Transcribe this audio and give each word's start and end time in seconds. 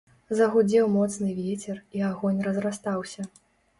Загудзеў 0.37 0.87
моцны 0.93 1.29
вецер, 1.41 1.77
і 1.99 2.03
агонь 2.09 2.43
разрастаўся. 2.49 3.33